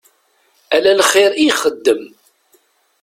Ala 0.75 0.91
lxir 0.99 1.31
i 1.35 1.45
ixeddem. 1.49 2.01